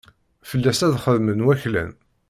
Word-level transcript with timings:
Fell-as 0.49 0.81
ad 0.85 0.95
xeddmen 1.03 1.45
waklan. 1.45 1.91